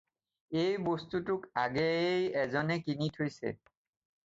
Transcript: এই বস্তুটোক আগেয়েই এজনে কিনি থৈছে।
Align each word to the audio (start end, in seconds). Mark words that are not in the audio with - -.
এই 0.63 0.73
বস্তুটোক 0.87 1.41
আগেয়েই 1.65 2.23
এজনে 2.43 2.75
কিনি 2.85 3.07
থৈছে। 3.15 3.47